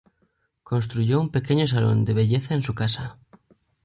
Construyó 0.63 1.21
un 1.21 1.29
pequeño 1.29 1.67
salón 1.67 2.05
de 2.05 2.15
belleza 2.15 2.55
en 2.55 2.63
su 2.63 2.73
casa. 2.73 3.19